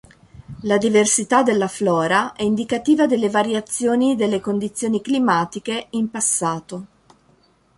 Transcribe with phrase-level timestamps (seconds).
[0.61, 6.85] La diversità della flora è indicativa delle variazioni delle condizioni climatiche in passato.